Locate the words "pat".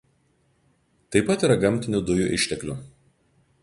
1.29-1.47